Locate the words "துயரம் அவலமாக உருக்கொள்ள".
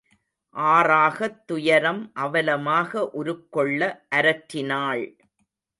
1.45-3.81